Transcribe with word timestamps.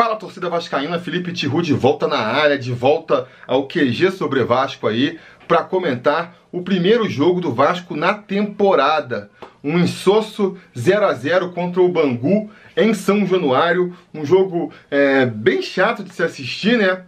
Fala 0.00 0.16
torcida 0.16 0.48
vascaína, 0.48 0.98
Felipe 0.98 1.30
Tiru 1.30 1.60
de 1.60 1.74
volta 1.74 2.08
na 2.08 2.16
área, 2.16 2.58
de 2.58 2.72
volta 2.72 3.28
ao 3.46 3.68
QG 3.68 4.10
sobre 4.12 4.42
Vasco 4.42 4.88
aí, 4.88 5.20
para 5.46 5.62
comentar 5.62 6.38
o 6.50 6.62
primeiro 6.62 7.06
jogo 7.06 7.38
do 7.38 7.52
Vasco 7.52 7.94
na 7.94 8.14
temporada. 8.14 9.30
Um 9.62 9.78
insosso 9.78 10.56
0 10.74 11.04
a 11.04 11.12
0 11.12 11.52
contra 11.52 11.82
o 11.82 11.88
Bangu 11.90 12.50
em 12.74 12.94
São 12.94 13.26
Januário, 13.26 13.94
um 14.14 14.24
jogo 14.24 14.72
é, 14.90 15.26
bem 15.26 15.60
chato 15.60 16.02
de 16.02 16.14
se 16.14 16.22
assistir, 16.22 16.78
né? 16.78 17.02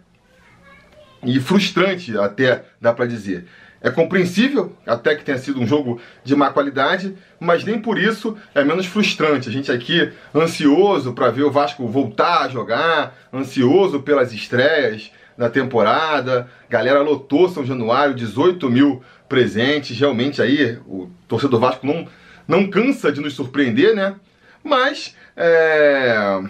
E 1.23 1.39
frustrante 1.39 2.15
até, 2.15 2.63
dá 2.79 2.93
para 2.93 3.07
dizer. 3.07 3.47
É 3.83 3.91
compreensível, 3.91 4.73
até 4.87 5.13
que 5.13 5.25
tenha 5.25 5.37
sido 5.37 5.59
um 5.59 5.67
jogo 5.67 5.99
de 6.23 6.33
má 6.37 6.49
qualidade, 6.49 7.17
mas 7.37 7.65
nem 7.65 7.77
por 7.77 7.99
isso 7.99 8.37
é 8.55 8.63
menos 8.63 8.85
frustrante. 8.85 9.49
A 9.49 9.51
gente 9.51 9.69
aqui 9.69 10.09
ansioso 10.33 11.11
para 11.11 11.29
ver 11.29 11.43
o 11.43 11.51
Vasco 11.51 11.85
voltar 11.85 12.43
a 12.43 12.47
jogar, 12.47 13.13
ansioso 13.33 13.99
pelas 13.99 14.31
estreias 14.31 15.11
da 15.37 15.49
temporada. 15.49 16.49
Galera 16.69 17.01
lotou 17.01 17.49
São 17.49 17.65
Januário, 17.65 18.15
18 18.15 18.69
mil 18.69 19.03
presentes. 19.27 19.99
Realmente 19.99 20.41
aí 20.41 20.79
o 20.87 21.09
torcedor 21.27 21.59
Vasco 21.59 21.85
não, 21.85 22.07
não 22.47 22.69
cansa 22.69 23.11
de 23.11 23.19
nos 23.19 23.33
surpreender, 23.33 23.93
né? 23.93 24.15
Mas, 24.63 25.13
é... 25.35 26.41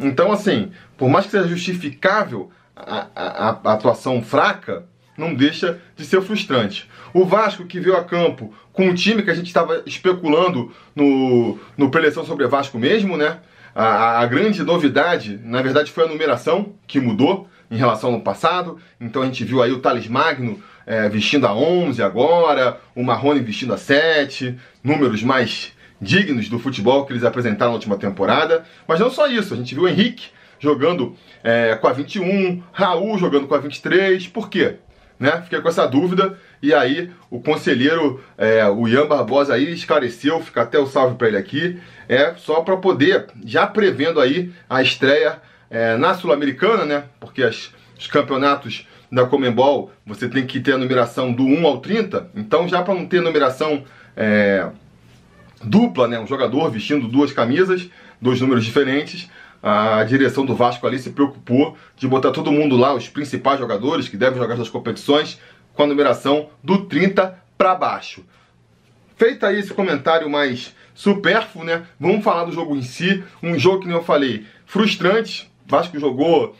então 0.00 0.32
assim, 0.32 0.72
por 0.98 1.08
mais 1.08 1.26
que 1.26 1.30
seja 1.30 1.46
justificável 1.46 2.50
a, 2.74 3.06
a, 3.14 3.48
a 3.62 3.72
atuação 3.72 4.20
fraca, 4.20 4.84
não 5.16 5.34
deixa 5.34 5.80
de 5.96 6.04
ser 6.04 6.20
frustrante. 6.22 6.88
O 7.12 7.24
Vasco 7.24 7.64
que 7.64 7.80
veio 7.80 7.96
a 7.96 8.04
campo 8.04 8.54
com 8.72 8.86
um 8.88 8.94
time 8.94 9.22
que 9.22 9.30
a 9.30 9.34
gente 9.34 9.46
estava 9.46 9.82
especulando 9.86 10.72
no, 10.94 11.58
no 11.76 11.90
preleção 11.90 12.24
sobre 12.24 12.46
Vasco 12.46 12.78
mesmo, 12.78 13.16
né? 13.16 13.38
A, 13.74 14.20
a, 14.20 14.26
grande 14.26 14.62
novidade, 14.62 15.38
na 15.44 15.60
verdade, 15.60 15.90
foi 15.90 16.04
a 16.04 16.08
numeração 16.08 16.74
que 16.86 16.98
mudou 16.98 17.48
em 17.70 17.76
relação 17.76 18.14
ao 18.14 18.20
passado. 18.20 18.78
Então 19.00 19.22
a 19.22 19.26
gente 19.26 19.44
viu 19.44 19.62
aí 19.62 19.70
o 19.70 19.80
Thales 19.80 20.08
Magno 20.08 20.62
é, 20.86 21.08
vestindo 21.08 21.46
a 21.46 21.54
11 21.54 22.02
agora, 22.02 22.80
o 22.94 23.02
Marrone 23.02 23.40
vestindo 23.40 23.74
a 23.74 23.76
7, 23.76 24.56
números 24.82 25.22
mais 25.22 25.72
dignos 26.00 26.48
do 26.48 26.58
futebol 26.58 27.04
que 27.04 27.12
eles 27.12 27.24
apresentaram 27.24 27.72
na 27.72 27.76
última 27.76 27.96
temporada. 27.96 28.64
Mas 28.86 29.00
não 29.00 29.10
só 29.10 29.26
isso, 29.26 29.52
a 29.52 29.56
gente 29.56 29.74
viu 29.74 29.84
o 29.84 29.88
Henrique 29.88 30.28
jogando 30.58 31.14
é, 31.44 31.74
com 31.76 31.86
a 31.86 31.92
21, 31.92 32.62
Raul 32.72 33.18
jogando 33.18 33.46
com 33.46 33.54
a 33.54 33.58
23. 33.58 34.26
Por 34.28 34.48
quê? 34.48 34.76
Né? 35.18 35.40
Fiquei 35.42 35.60
com 35.60 35.68
essa 35.68 35.86
dúvida 35.86 36.38
e 36.62 36.74
aí 36.74 37.10
o 37.30 37.40
conselheiro, 37.40 38.22
é, 38.36 38.66
o 38.68 38.86
Ian 38.86 39.06
Barbosa 39.06 39.54
aí 39.54 39.72
esclareceu, 39.72 40.40
fica 40.40 40.62
até 40.62 40.78
o 40.78 40.86
salve 40.86 41.16
para 41.16 41.28
ele 41.28 41.36
aqui, 41.36 41.80
é 42.08 42.34
só 42.36 42.60
para 42.60 42.76
poder, 42.76 43.26
já 43.44 43.66
prevendo 43.66 44.20
aí 44.20 44.52
a 44.68 44.82
estreia 44.82 45.40
é, 45.70 45.96
na 45.96 46.14
Sul-Americana, 46.14 46.84
né? 46.84 47.04
Porque 47.18 47.42
as, 47.42 47.72
os 47.98 48.06
campeonatos 48.06 48.86
da 49.10 49.24
Comembol 49.26 49.90
você 50.04 50.28
tem 50.28 50.46
que 50.46 50.60
ter 50.60 50.72
a 50.72 50.78
numeração 50.78 51.32
do 51.32 51.44
1 51.44 51.66
ao 51.66 51.78
30, 51.78 52.30
então 52.34 52.68
já 52.68 52.82
para 52.82 52.94
não 52.94 53.06
ter 53.06 53.20
numeração 53.20 53.84
é, 54.16 54.68
dupla, 55.62 56.08
né? 56.08 56.18
Um 56.18 56.26
jogador 56.26 56.70
vestindo 56.70 57.08
duas 57.08 57.32
camisas, 57.32 57.88
dois 58.20 58.40
números 58.40 58.64
diferentes, 58.64 59.28
a 59.68 60.04
direção 60.04 60.46
do 60.46 60.54
Vasco 60.54 60.86
ali 60.86 60.96
se 60.96 61.10
preocupou 61.10 61.76
de 61.96 62.06
botar 62.06 62.30
todo 62.30 62.52
mundo 62.52 62.76
lá, 62.76 62.94
os 62.94 63.08
principais 63.08 63.58
jogadores 63.58 64.08
que 64.08 64.16
devem 64.16 64.38
jogar 64.38 64.54
essas 64.54 64.68
competições, 64.68 65.40
com 65.74 65.82
a 65.82 65.86
numeração 65.88 66.50
do 66.62 66.84
30 66.84 67.36
para 67.58 67.74
baixo. 67.74 68.24
Feito 69.16 69.44
aí 69.44 69.58
esse 69.58 69.74
comentário 69.74 70.30
mais 70.30 70.72
supérfluo, 70.94 71.64
né? 71.64 71.84
Vamos 71.98 72.22
falar 72.22 72.44
do 72.44 72.52
jogo 72.52 72.76
em 72.76 72.82
si. 72.82 73.24
Um 73.42 73.58
jogo 73.58 73.80
que 73.80 73.88
nem 73.88 73.96
eu 73.96 74.04
falei, 74.04 74.46
frustrante. 74.64 75.50
Vasco 75.66 75.98
jogou 75.98 76.54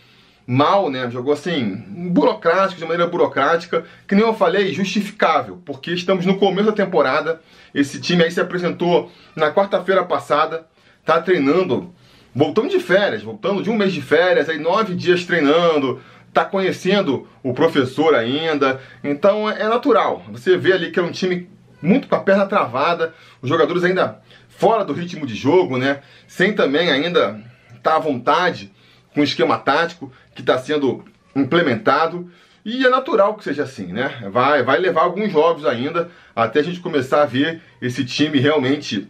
mal, 0.44 0.90
né? 0.90 1.08
Jogou 1.08 1.32
assim, 1.32 1.76
burocrático, 2.10 2.80
de 2.80 2.86
maneira 2.86 3.06
burocrática, 3.06 3.84
que 4.08 4.16
nem 4.16 4.24
eu 4.24 4.34
falei, 4.34 4.74
justificável, 4.74 5.62
porque 5.64 5.92
estamos 5.92 6.26
no 6.26 6.38
começo 6.38 6.66
da 6.66 6.72
temporada. 6.72 7.40
Esse 7.72 8.00
time 8.00 8.24
aí 8.24 8.32
se 8.32 8.40
apresentou 8.40 9.12
na 9.36 9.52
quarta-feira 9.52 10.04
passada, 10.04 10.66
tá 11.04 11.22
treinando 11.22 11.94
voltando 12.36 12.68
de 12.68 12.78
férias, 12.78 13.22
voltando 13.22 13.62
de 13.62 13.70
um 13.70 13.74
mês 13.74 13.94
de 13.94 14.02
férias, 14.02 14.50
aí 14.50 14.58
nove 14.58 14.94
dias 14.94 15.24
treinando, 15.24 16.02
tá 16.34 16.44
conhecendo 16.44 17.26
o 17.42 17.54
professor 17.54 18.14
ainda, 18.14 18.78
então 19.02 19.50
é, 19.50 19.62
é 19.62 19.68
natural. 19.68 20.22
Você 20.32 20.54
vê 20.58 20.74
ali 20.74 20.90
que 20.90 21.00
é 21.00 21.02
um 21.02 21.10
time 21.10 21.48
muito 21.80 22.06
com 22.06 22.14
a 22.14 22.20
perna 22.20 22.44
travada, 22.44 23.14
os 23.40 23.48
jogadores 23.48 23.82
ainda 23.84 24.20
fora 24.50 24.84
do 24.84 24.92
ritmo 24.92 25.26
de 25.26 25.34
jogo, 25.34 25.78
né? 25.78 26.00
Sem 26.28 26.54
também 26.54 26.90
ainda 26.90 27.40
estar 27.74 27.92
tá 27.92 27.96
à 27.96 27.98
vontade 27.98 28.70
com 29.14 29.22
o 29.22 29.24
esquema 29.24 29.56
tático 29.56 30.12
que 30.34 30.42
está 30.42 30.58
sendo 30.58 31.06
implementado. 31.34 32.30
E 32.62 32.84
é 32.84 32.90
natural 32.90 33.34
que 33.34 33.44
seja 33.44 33.62
assim, 33.62 33.94
né? 33.94 34.28
Vai, 34.30 34.62
vai 34.62 34.78
levar 34.78 35.04
alguns 35.04 35.32
jogos 35.32 35.64
ainda 35.64 36.10
até 36.34 36.60
a 36.60 36.62
gente 36.62 36.80
começar 36.80 37.22
a 37.22 37.26
ver 37.26 37.62
esse 37.80 38.04
time 38.04 38.38
realmente 38.38 39.08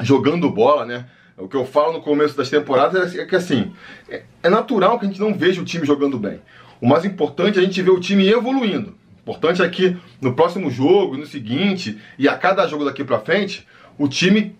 jogando 0.00 0.48
bola, 0.48 0.86
né? 0.86 1.04
O 1.36 1.48
que 1.48 1.56
eu 1.56 1.64
falo 1.64 1.94
no 1.94 2.00
começo 2.00 2.36
das 2.36 2.48
temporadas 2.48 3.16
é 3.16 3.24
que 3.24 3.34
assim, 3.34 3.72
é, 4.08 4.22
é 4.42 4.48
natural 4.48 4.98
que 4.98 5.04
a 5.04 5.08
gente 5.08 5.20
não 5.20 5.34
veja 5.34 5.60
o 5.60 5.64
time 5.64 5.84
jogando 5.84 6.18
bem. 6.18 6.40
O 6.80 6.86
mais 6.86 7.04
importante 7.04 7.58
é 7.58 7.62
a 7.62 7.64
gente 7.64 7.82
ver 7.82 7.90
o 7.90 8.00
time 8.00 8.28
evoluindo. 8.28 8.90
O 8.90 9.20
importante 9.30 9.62
é 9.62 9.68
que 9.68 9.96
no 10.20 10.34
próximo 10.34 10.70
jogo, 10.70 11.16
no 11.16 11.26
seguinte, 11.26 11.98
e 12.18 12.28
a 12.28 12.36
cada 12.36 12.66
jogo 12.68 12.84
daqui 12.84 13.02
pra 13.02 13.18
frente, 13.18 13.66
o 13.98 14.06
time 14.06 14.54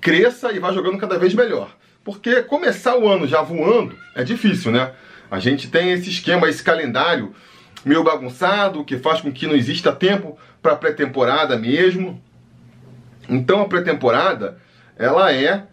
cresça 0.00 0.52
e 0.52 0.58
vá 0.58 0.72
jogando 0.72 0.98
cada 0.98 1.18
vez 1.18 1.34
melhor. 1.34 1.74
Porque 2.04 2.42
começar 2.42 2.96
o 2.96 3.08
ano 3.08 3.26
já 3.26 3.42
voando 3.42 3.96
é 4.14 4.22
difícil, 4.22 4.70
né? 4.70 4.92
A 5.30 5.38
gente 5.38 5.68
tem 5.68 5.92
esse 5.92 6.10
esquema, 6.10 6.48
esse 6.48 6.62
calendário 6.62 7.34
meio 7.84 8.04
bagunçado, 8.04 8.84
que 8.84 8.98
faz 8.98 9.20
com 9.20 9.32
que 9.32 9.46
não 9.46 9.54
exista 9.54 9.92
tempo 9.92 10.38
para 10.60 10.76
pré-temporada 10.76 11.56
mesmo. 11.58 12.22
Então 13.28 13.62
a 13.62 13.68
pré-temporada, 13.68 14.58
ela 14.96 15.32
é 15.32 15.66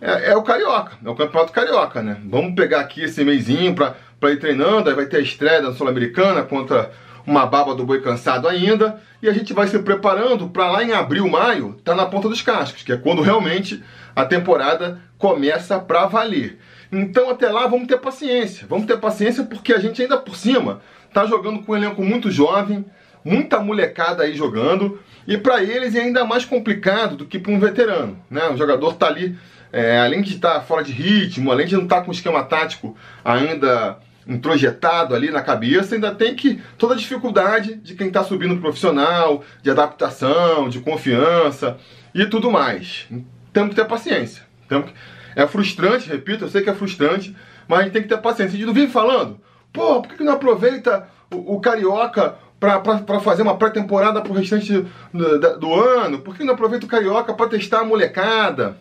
é, 0.00 0.30
é, 0.30 0.36
o 0.36 0.42
Carioca, 0.42 0.92
é 1.04 1.08
o 1.08 1.14
Campeonato 1.14 1.52
Carioca, 1.52 2.02
né? 2.02 2.16
Vamos 2.24 2.54
pegar 2.54 2.80
aqui 2.80 3.02
esse 3.02 3.24
mêsinho 3.24 3.74
pra, 3.74 3.94
pra 4.18 4.30
ir 4.30 4.38
treinando, 4.38 4.88
aí 4.88 4.96
vai 4.96 5.06
ter 5.06 5.18
a 5.18 5.20
estreia 5.20 5.60
da 5.60 5.72
Sul-Americana 5.72 6.42
contra 6.42 6.90
uma 7.26 7.46
baba 7.46 7.74
do 7.74 7.84
boi 7.84 8.00
cansado 8.00 8.48
ainda, 8.48 9.00
e 9.22 9.28
a 9.28 9.32
gente 9.32 9.52
vai 9.52 9.68
se 9.68 9.78
preparando 9.78 10.48
para 10.48 10.70
lá 10.70 10.82
em 10.82 10.92
abril, 10.92 11.28
maio, 11.28 11.78
tá 11.84 11.94
na 11.94 12.06
ponta 12.06 12.28
dos 12.28 12.40
cascos, 12.40 12.82
que 12.82 12.92
é 12.92 12.96
quando 12.96 13.22
realmente 13.22 13.82
a 14.16 14.24
temporada 14.24 14.98
começa 15.18 15.78
pra 15.78 16.06
valer. 16.06 16.58
Então 16.90 17.30
até 17.30 17.48
lá 17.48 17.66
vamos 17.66 17.86
ter 17.86 17.98
paciência, 17.98 18.66
vamos 18.68 18.86
ter 18.86 18.96
paciência 18.98 19.44
porque 19.44 19.72
a 19.72 19.78
gente 19.78 20.02
ainda 20.02 20.16
por 20.16 20.34
cima 20.34 20.80
tá 21.12 21.26
jogando 21.26 21.62
com 21.62 21.72
um 21.72 21.76
elenco 21.76 22.02
muito 22.02 22.30
jovem, 22.30 22.84
muita 23.24 23.60
molecada 23.60 24.22
aí 24.22 24.34
jogando, 24.34 24.98
e 25.26 25.36
para 25.36 25.62
eles 25.62 25.94
é 25.94 26.00
ainda 26.00 26.24
mais 26.24 26.44
complicado 26.44 27.16
do 27.16 27.26
que 27.26 27.38
para 27.38 27.52
um 27.52 27.60
veterano, 27.60 28.18
né? 28.30 28.48
O 28.48 28.56
jogador 28.56 28.94
tá 28.94 29.06
ali 29.06 29.36
é, 29.72 29.98
além 29.98 30.22
de 30.22 30.34
estar 30.34 30.60
fora 30.62 30.82
de 30.82 30.92
ritmo, 30.92 31.50
além 31.50 31.66
de 31.66 31.76
não 31.76 31.84
estar 31.84 32.02
com 32.02 32.10
o 32.10 32.14
esquema 32.14 32.42
tático 32.44 32.96
ainda 33.24 33.98
introjetado 34.26 35.14
ali 35.14 35.30
na 35.30 35.42
cabeça, 35.42 35.94
ainda 35.94 36.14
tem 36.14 36.34
que 36.34 36.60
toda 36.78 36.94
a 36.94 36.96
dificuldade 36.96 37.76
de 37.76 37.94
quem 37.94 38.08
está 38.08 38.22
subindo 38.22 38.60
profissional, 38.60 39.42
de 39.62 39.70
adaptação, 39.70 40.68
de 40.68 40.80
confiança 40.80 41.76
e 42.14 42.26
tudo 42.26 42.50
mais. 42.50 43.06
Temos 43.52 43.70
que 43.70 43.76
ter 43.76 43.86
paciência. 43.86 44.42
Temos 44.68 44.90
que... 44.90 44.96
É 45.34 45.46
frustrante, 45.46 46.08
repito, 46.08 46.44
eu 46.44 46.48
sei 46.48 46.62
que 46.62 46.70
é 46.70 46.74
frustrante, 46.74 47.34
mas 47.68 47.80
a 47.80 47.82
gente 47.84 47.92
tem 47.92 48.02
que 48.02 48.08
ter 48.08 48.18
paciência. 48.18 48.54
A 48.54 48.56
gente 48.56 48.66
não 48.66 48.74
vive 48.74 48.90
falando, 48.90 49.40
pô, 49.72 50.02
por 50.02 50.14
que 50.14 50.24
não 50.24 50.32
aproveita 50.32 51.08
o, 51.32 51.56
o 51.56 51.60
Carioca 51.60 52.34
para 52.58 53.20
fazer 53.20 53.42
uma 53.42 53.56
pré-temporada 53.56 54.20
pro 54.20 54.34
restante 54.34 54.84
do, 55.14 55.58
do, 55.58 55.74
ano? 55.74 56.18
Por 56.18 56.36
que 56.36 56.44
não 56.44 56.52
aproveita 56.52 56.84
o 56.84 56.88
Carioca 56.88 57.32
para 57.32 57.48
testar 57.48 57.80
a 57.80 57.84
molecada? 57.84 58.76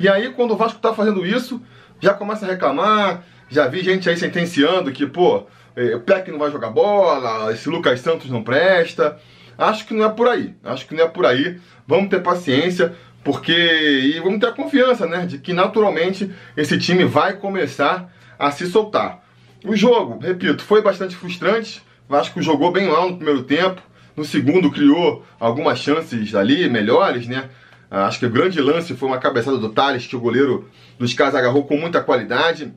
E 0.00 0.08
aí, 0.08 0.30
quando 0.30 0.52
o 0.52 0.56
Vasco 0.56 0.78
tá 0.80 0.94
fazendo 0.94 1.26
isso, 1.26 1.60
já 2.00 2.14
começa 2.14 2.46
a 2.46 2.48
reclamar. 2.48 3.24
Já 3.50 3.66
vi 3.66 3.82
gente 3.82 4.08
aí 4.08 4.16
sentenciando 4.16 4.92
que, 4.92 5.06
pô, 5.06 5.46
é, 5.74 5.96
o 5.96 6.00
Peck 6.00 6.30
não 6.30 6.38
vai 6.38 6.50
jogar 6.50 6.70
bola, 6.70 7.52
esse 7.52 7.68
Lucas 7.68 8.00
Santos 8.00 8.30
não 8.30 8.42
presta. 8.42 9.18
Acho 9.56 9.86
que 9.86 9.94
não 9.94 10.04
é 10.04 10.08
por 10.08 10.28
aí. 10.28 10.54
Acho 10.62 10.86
que 10.86 10.94
não 10.94 11.04
é 11.04 11.08
por 11.08 11.26
aí. 11.26 11.58
Vamos 11.86 12.10
ter 12.10 12.22
paciência, 12.22 12.94
porque. 13.24 13.52
E 13.52 14.20
vamos 14.20 14.38
ter 14.38 14.46
a 14.46 14.52
confiança, 14.52 15.06
né? 15.06 15.26
De 15.26 15.38
que 15.38 15.52
naturalmente 15.52 16.30
esse 16.56 16.78
time 16.78 17.04
vai 17.04 17.34
começar 17.34 18.12
a 18.38 18.50
se 18.50 18.66
soltar. 18.66 19.24
O 19.64 19.74
jogo, 19.74 20.20
repito, 20.20 20.62
foi 20.62 20.80
bastante 20.80 21.16
frustrante. 21.16 21.82
O 22.08 22.12
Vasco 22.12 22.40
jogou 22.40 22.70
bem 22.70 22.86
mal 22.86 23.10
no 23.10 23.16
primeiro 23.16 23.42
tempo. 23.42 23.82
No 24.16 24.24
segundo 24.24 24.70
criou 24.70 25.24
algumas 25.38 25.78
chances 25.78 26.34
ali 26.34 26.68
melhores, 26.68 27.26
né? 27.26 27.48
Ah, 27.90 28.06
acho 28.06 28.18
que 28.18 28.26
o 28.26 28.30
grande 28.30 28.60
lance 28.60 28.94
foi 28.94 29.08
uma 29.08 29.18
cabeçada 29.18 29.56
do 29.56 29.70
Thales, 29.70 30.06
que 30.06 30.16
o 30.16 30.20
goleiro 30.20 30.68
dos 30.98 31.14
Caras 31.14 31.34
agarrou 31.34 31.64
com 31.64 31.76
muita 31.76 32.02
qualidade. 32.02 32.72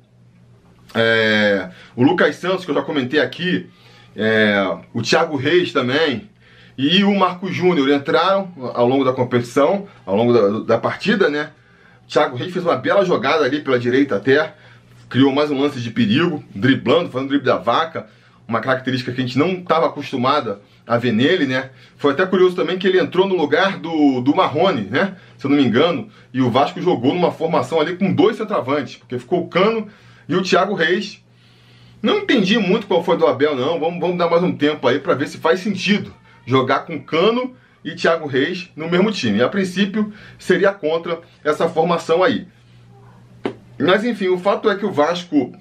É, 0.93 1.69
o 1.95 2.03
Lucas 2.03 2.35
Santos, 2.37 2.63
que 2.63 2.71
eu 2.71 2.75
já 2.75 2.81
comentei 2.81 3.19
aqui, 3.19 3.69
é, 4.15 4.77
o 4.93 5.01
Thiago 5.01 5.35
Reis 5.35 5.73
também, 5.73 6.29
e 6.77 7.03
o 7.03 7.13
Marco 7.13 7.51
Júnior 7.51 7.89
entraram 7.89 8.51
ao 8.73 8.87
longo 8.87 9.03
da 9.03 9.11
competição, 9.11 9.87
ao 10.05 10.15
longo 10.15 10.33
da, 10.33 10.75
da 10.75 10.77
partida, 10.77 11.29
né? 11.29 11.51
O 12.05 12.07
Thiago 12.07 12.37
Reis 12.37 12.51
fez 12.51 12.63
uma 12.63 12.75
bela 12.75 13.03
jogada 13.03 13.43
ali 13.43 13.61
pela 13.61 13.77
direita 13.77 14.15
até, 14.15 14.53
criou 15.09 15.33
mais 15.33 15.51
um 15.51 15.59
lance 15.59 15.81
de 15.81 15.91
perigo, 15.91 16.41
driblando, 16.55 17.09
fazendo 17.09 17.29
drible 17.29 17.45
da 17.45 17.57
vaca, 17.57 18.07
uma 18.47 18.61
característica 18.61 19.11
que 19.11 19.21
a 19.21 19.25
gente 19.25 19.37
não 19.37 19.51
estava 19.51 19.87
acostumada 19.87 20.61
a 20.86 20.98
ver 20.98 21.12
nele, 21.12 21.45
né? 21.45 21.69
Foi 21.98 22.13
até 22.13 22.25
curioso 22.25 22.56
também 22.56 22.78
que 22.78 22.88
ele 22.88 23.00
entrou 23.00 23.28
no 23.28 23.36
lugar 23.36 23.78
do, 23.78 24.22
do 24.22 24.36
Marrone, 24.36 24.83
né? 24.89 25.16
Se 25.38 25.45
eu 25.45 25.50
não 25.50 25.57
me 25.57 25.63
engano, 25.63 26.10
e 26.33 26.42
o 26.42 26.50
Vasco 26.50 26.81
jogou 26.81 27.13
numa 27.13 27.31
formação 27.31 27.80
ali 27.80 27.95
com 27.95 28.13
dois 28.13 28.38
centroavantes, 28.38 28.98
porque 28.98 29.19
ficou 29.19 29.44
o 29.44 29.48
Cano 29.48 29.88
e 30.28 30.36
o 30.36 30.42
Thiago 30.42 30.74
Reis. 30.74 31.24
Não 32.01 32.19
entendi 32.19 32.57
muito 32.57 32.88
qual 32.88 33.04
foi 33.04 33.16
do 33.18 33.28
Abel, 33.28 33.56
não. 33.56 33.80
Vamos, 33.80 34.00
vamos 34.00 34.18
dar 34.18 34.30
mais 34.30 34.42
um 34.42 34.56
tempo 34.56 34.88
aí 34.88 35.00
para 35.00 35.13
ver 35.13 35.28
se 35.28 35.38
faz 35.38 35.60
sentido 35.60 36.13
jogar 36.45 36.80
com 36.80 37.01
Cano 37.01 37.56
e 37.83 37.95
Thiago 37.95 38.28
Reis 38.28 38.69
no 38.75 38.89
mesmo 38.89 39.12
time. 39.12 39.38
E 39.38 39.44
a 39.44 39.50
princípio 39.50 40.12
seria 40.39 40.74
contra 40.74 41.22
essa 41.44 41.69
formação 41.69 42.24
aí. 42.24 42.48
Mas 43.80 44.04
enfim, 44.04 44.28
o 44.28 44.38
fato 44.38 44.69
é 44.69 44.75
que 44.75 44.86
o 44.86 44.92
Vasco 44.92 45.54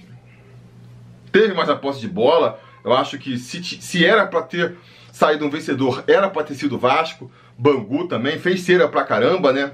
teve 1.33 1.55
mais 1.55 1.69
a 1.69 1.77
posse 1.77 2.01
de 2.01 2.09
bola. 2.09 2.61
Eu 2.85 2.93
acho 2.93 3.19
que 3.19 3.39
se, 3.39 3.63
se 3.63 4.05
era 4.05 4.27
para 4.27 4.43
ter 4.43 4.77
saído 5.21 5.45
um 5.45 5.51
vencedor, 5.51 6.03
era 6.07 6.31
para 6.31 6.45
ter 6.45 6.55
sido 6.55 6.79
Vasco. 6.79 7.31
Bangu 7.59 8.09
também 8.09 8.39
fez 8.39 8.63
cera 8.63 8.89
pra 8.89 9.05
caramba, 9.05 9.53
né? 9.53 9.73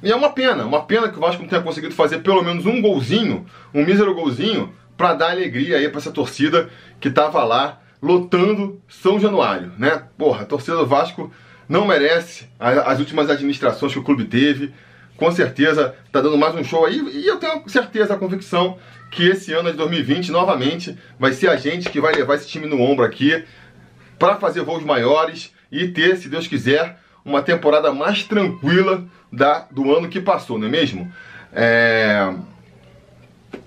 E 0.00 0.12
é 0.12 0.14
uma 0.14 0.30
pena, 0.30 0.64
uma 0.64 0.84
pena 0.84 1.08
que 1.08 1.16
o 1.16 1.20
Vasco 1.20 1.42
não 1.42 1.48
tenha 1.48 1.60
conseguido 1.60 1.92
fazer 1.92 2.18
pelo 2.18 2.44
menos 2.44 2.66
um 2.66 2.80
golzinho, 2.80 3.44
um 3.74 3.84
mísero 3.84 4.14
golzinho, 4.14 4.72
para 4.96 5.14
dar 5.14 5.32
alegria 5.32 5.76
aí 5.76 5.88
para 5.88 5.98
essa 5.98 6.12
torcida 6.12 6.70
que 7.00 7.10
tava 7.10 7.42
lá 7.42 7.80
lotando 8.00 8.80
São 8.88 9.18
Januário, 9.18 9.72
né? 9.76 10.04
Porra, 10.16 10.42
a 10.42 10.46
torcida 10.46 10.76
do 10.76 10.86
Vasco 10.86 11.32
não 11.68 11.84
merece 11.84 12.46
as 12.60 13.00
últimas 13.00 13.28
administrações 13.28 13.92
que 13.92 13.98
o 13.98 14.04
clube 14.04 14.26
teve. 14.26 14.72
Com 15.16 15.32
certeza 15.32 15.96
tá 16.12 16.20
dando 16.20 16.38
mais 16.38 16.54
um 16.54 16.62
show 16.62 16.86
aí 16.86 17.00
e 17.12 17.26
eu 17.26 17.38
tenho 17.38 17.68
certeza, 17.68 18.14
a 18.14 18.18
convicção 18.18 18.78
que 19.10 19.28
esse 19.28 19.52
ano 19.52 19.70
de 19.70 19.76
2020 19.76 20.30
novamente 20.30 20.96
vai 21.18 21.32
ser 21.32 21.48
a 21.48 21.56
gente 21.56 21.88
que 21.88 22.00
vai 22.00 22.14
levar 22.14 22.34
esse 22.34 22.46
time 22.46 22.66
no 22.66 22.80
ombro 22.80 23.04
aqui 23.04 23.44
para 24.24 24.36
fazer 24.36 24.62
voos 24.62 24.82
maiores 24.82 25.52
e 25.70 25.86
ter, 25.86 26.16
se 26.16 26.30
Deus 26.30 26.46
quiser, 26.46 26.98
uma 27.22 27.42
temporada 27.42 27.92
mais 27.92 28.22
tranquila 28.24 29.04
da, 29.30 29.66
do 29.70 29.94
ano 29.94 30.08
que 30.08 30.18
passou, 30.18 30.58
não 30.58 30.66
é 30.66 30.70
mesmo? 30.70 31.12
É... 31.52 32.32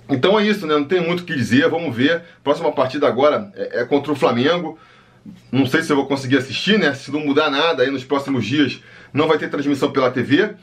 Então 0.10 0.40
é 0.40 0.44
isso, 0.44 0.66
né? 0.66 0.74
Não 0.74 0.86
tem 0.86 1.00
muito 1.00 1.20
o 1.20 1.26
que 1.26 1.36
dizer, 1.36 1.70
vamos 1.70 1.96
ver. 1.96 2.24
Próxima 2.44 2.72
partida 2.72 3.08
agora 3.08 3.52
é, 3.56 3.82
é, 3.82 3.86
contra 3.86 4.12
o 4.12 4.16
Flamengo. 4.16 4.80
Não 5.52 5.68
sei 5.68 5.84
se 5.84 5.92
eu 5.92 5.96
vou 5.96 6.08
conseguir 6.08 6.38
assistir, 6.38 6.80
né? 6.80 6.92
Se 6.96 7.12
não 7.12 7.20
mudar 7.20 7.52
nada 7.52 7.84
aí 7.84 7.92
nos 7.92 8.04
próximos 8.04 8.44
dias, 8.44 8.82
não 9.14 9.28
vai 9.28 9.38
ter 9.38 9.52
transmissão 9.52 9.92
pela 9.92 10.10
TV. 10.10 10.56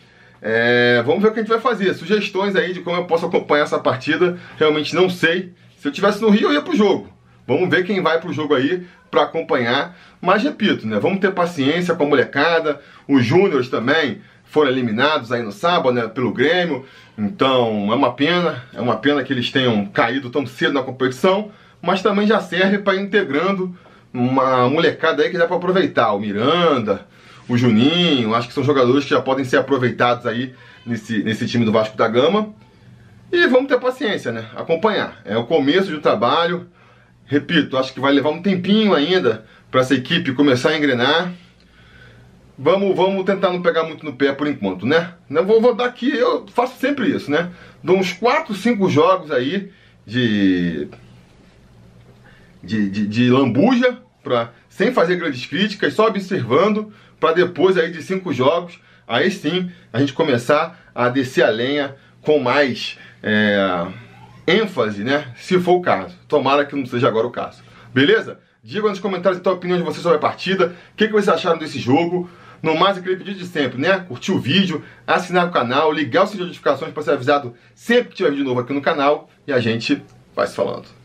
É, 0.42 1.04
vamos 1.06 1.22
ver 1.22 1.28
o 1.28 1.32
que 1.32 1.38
a 1.38 1.42
gente 1.42 1.52
vai 1.52 1.60
fazer. 1.60 1.94
Sugestões 1.94 2.56
aí 2.56 2.72
de 2.72 2.80
como 2.80 2.96
eu 2.96 3.04
posso 3.04 3.26
acompanhar 3.26 3.62
essa 3.62 3.78
partida. 3.78 4.36
Realmente 4.58 4.92
não 4.92 5.08
sei. 5.08 5.52
Se 5.78 5.86
eu 5.86 5.92
tivesse 5.92 6.20
no 6.20 6.30
Rio, 6.30 6.48
eu 6.48 6.52
ia 6.52 6.62
pro 6.62 6.74
jogo. 6.74 7.13
Vamos 7.46 7.68
ver 7.68 7.84
quem 7.84 8.00
vai 8.00 8.20
pro 8.20 8.32
jogo 8.32 8.54
aí 8.54 8.86
para 9.10 9.22
acompanhar. 9.22 9.96
Mas 10.20 10.42
repito, 10.42 10.86
né? 10.86 10.98
Vamos 10.98 11.20
ter 11.20 11.32
paciência 11.32 11.94
com 11.94 12.04
a 12.04 12.08
molecada. 12.08 12.80
Os 13.06 13.24
júniores 13.24 13.68
também 13.68 14.20
foram 14.44 14.70
eliminados 14.70 15.32
aí 15.32 15.42
no 15.42 15.52
sábado, 15.52 15.92
né? 15.92 16.08
Pelo 16.08 16.32
Grêmio. 16.32 16.84
Então 17.16 17.92
é 17.92 17.94
uma 17.94 18.12
pena, 18.12 18.64
é 18.72 18.80
uma 18.80 18.96
pena 18.96 19.22
que 19.22 19.32
eles 19.32 19.50
tenham 19.50 19.86
caído 19.86 20.30
tão 20.30 20.46
cedo 20.46 20.72
na 20.72 20.82
competição, 20.82 21.50
mas 21.80 22.02
também 22.02 22.26
já 22.26 22.40
serve 22.40 22.78
para 22.78 22.96
integrando 22.96 23.76
uma 24.12 24.68
molecada 24.68 25.22
aí 25.22 25.30
que 25.30 25.38
dá 25.38 25.46
para 25.46 25.56
aproveitar. 25.56 26.12
O 26.12 26.20
Miranda, 26.20 27.06
o 27.48 27.56
Juninho, 27.56 28.34
acho 28.34 28.48
que 28.48 28.54
são 28.54 28.64
jogadores 28.64 29.04
que 29.04 29.10
já 29.10 29.20
podem 29.20 29.44
ser 29.44 29.58
aproveitados 29.58 30.26
aí 30.26 30.54
nesse, 30.86 31.22
nesse 31.22 31.46
time 31.46 31.64
do 31.64 31.72
Vasco 31.72 31.96
da 31.96 32.08
Gama. 32.08 32.54
E 33.32 33.46
vamos 33.48 33.68
ter 33.68 33.78
paciência, 33.80 34.30
né? 34.30 34.46
Acompanhar. 34.54 35.20
É 35.24 35.36
o 35.36 35.44
começo 35.44 35.90
do 35.90 36.00
trabalho. 36.00 36.68
Repito, 37.26 37.76
acho 37.76 37.92
que 37.92 38.00
vai 38.00 38.12
levar 38.12 38.30
um 38.30 38.42
tempinho 38.42 38.94
ainda 38.94 39.44
para 39.70 39.80
essa 39.80 39.94
equipe 39.94 40.34
começar 40.34 40.70
a 40.70 40.76
engrenar. 40.76 41.32
Vamos, 42.56 42.94
vamos 42.96 43.24
tentar 43.24 43.50
não 43.50 43.60
pegar 43.60 43.82
muito 43.82 44.04
no 44.04 44.14
pé 44.14 44.32
por 44.32 44.46
enquanto, 44.46 44.86
né? 44.86 45.14
Eu 45.28 45.44
vou, 45.44 45.60
vou 45.60 45.74
dar 45.74 45.86
aqui, 45.86 46.16
eu 46.16 46.46
faço 46.48 46.78
sempre 46.78 47.08
isso, 47.08 47.30
né? 47.30 47.50
Dou 47.82 47.96
uns 47.96 48.12
4, 48.12 48.54
5 48.54 48.88
jogos 48.88 49.32
aí 49.32 49.72
de, 50.06 50.86
de, 52.62 52.88
de, 52.90 53.06
de 53.08 53.30
lambuja, 53.30 53.98
pra, 54.22 54.52
sem 54.68 54.92
fazer 54.92 55.16
grandes 55.16 55.46
críticas, 55.46 55.94
só 55.94 56.06
observando, 56.06 56.92
para 57.18 57.32
depois 57.32 57.76
aí 57.76 57.90
de 57.90 58.02
5 58.02 58.32
jogos, 58.32 58.78
aí 59.08 59.30
sim 59.30 59.70
a 59.92 59.98
gente 59.98 60.12
começar 60.12 60.78
a 60.94 61.08
descer 61.08 61.42
a 61.42 61.50
lenha 61.50 61.96
com 62.22 62.38
mais 62.38 62.96
é, 63.22 63.86
ênfase, 64.46 65.02
né? 65.04 65.32
Se 65.36 65.58
for 65.58 65.74
o 65.74 65.82
caso. 65.82 66.16
Tomara 66.28 66.64
que 66.64 66.76
não 66.76 66.86
seja 66.86 67.08
agora 67.08 67.26
o 67.26 67.30
caso. 67.30 67.62
Beleza? 67.92 68.38
Diga 68.62 68.88
nos 68.88 68.98
comentários 68.98 69.38
então 69.38 69.52
a 69.52 69.56
opinião 69.56 69.78
de 69.78 69.84
vocês 69.84 70.02
sobre 70.02 70.18
a 70.18 70.20
partida. 70.20 70.74
O 70.92 70.96
que, 70.96 71.06
que 71.06 71.12
vocês 71.12 71.28
acharam 71.28 71.58
desse 71.58 71.78
jogo? 71.78 72.28
No 72.62 72.74
mais, 72.74 72.96
aquele 72.96 73.16
pedido 73.16 73.38
de 73.38 73.46
sempre, 73.46 73.78
né? 73.78 73.98
Curtir 74.00 74.32
o 74.32 74.38
vídeo, 74.38 74.82
assinar 75.06 75.46
o 75.46 75.50
canal, 75.50 75.92
ligar 75.92 76.24
o 76.24 76.26
sininho 76.26 76.44
de 76.44 76.48
notificações 76.48 76.92
para 76.92 77.02
ser 77.02 77.10
avisado 77.10 77.54
sempre 77.74 78.08
que 78.08 78.16
tiver 78.16 78.30
vídeo 78.30 78.44
novo 78.44 78.60
aqui 78.60 78.72
no 78.72 78.80
canal. 78.80 79.28
E 79.46 79.52
a 79.52 79.60
gente 79.60 80.02
vai 80.34 80.46
se 80.46 80.54
falando. 80.54 81.03